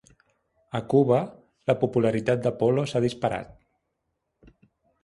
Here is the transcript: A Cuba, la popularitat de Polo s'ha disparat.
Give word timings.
A 0.79 0.79
Cuba, 0.93 1.19
la 1.73 1.75
popularitat 1.83 2.43
de 2.47 2.53
Polo 2.63 2.87
s'ha 2.95 3.05
disparat. 3.09 3.57